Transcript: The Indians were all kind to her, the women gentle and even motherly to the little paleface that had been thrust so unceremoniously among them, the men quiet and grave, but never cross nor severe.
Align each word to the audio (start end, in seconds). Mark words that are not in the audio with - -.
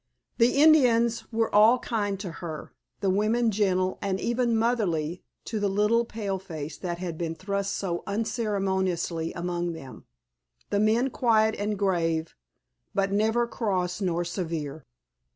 The 0.39 0.55
Indians 0.59 1.31
were 1.31 1.53
all 1.53 1.77
kind 1.77 2.19
to 2.21 2.31
her, 2.41 2.73
the 3.01 3.09
women 3.11 3.51
gentle 3.51 3.99
and 4.01 4.19
even 4.19 4.57
motherly 4.57 5.21
to 5.45 5.59
the 5.59 5.67
little 5.69 6.05
paleface 6.05 6.75
that 6.79 6.97
had 6.97 7.19
been 7.19 7.35
thrust 7.35 7.75
so 7.75 8.01
unceremoniously 8.07 9.31
among 9.33 9.73
them, 9.73 10.05
the 10.71 10.79
men 10.79 11.11
quiet 11.11 11.53
and 11.59 11.77
grave, 11.77 12.35
but 12.95 13.11
never 13.11 13.45
cross 13.45 14.01
nor 14.01 14.25
severe. 14.25 14.87